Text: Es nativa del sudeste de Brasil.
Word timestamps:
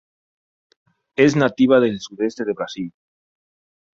Es 1.15 1.35
nativa 1.35 1.79
del 1.79 1.99
sudeste 1.99 2.43
de 2.43 2.53
Brasil. 2.53 2.91